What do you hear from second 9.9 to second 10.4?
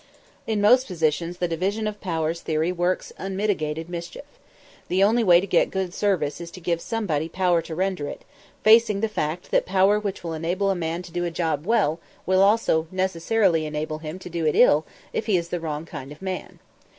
which will